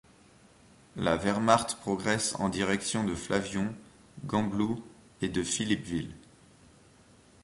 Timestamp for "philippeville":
5.43-6.15